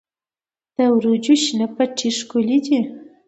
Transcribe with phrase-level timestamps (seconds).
[0.75, 2.79] د وریجو شنه پټي ښکلي دي.